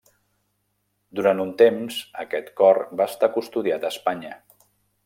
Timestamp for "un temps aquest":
1.43-2.51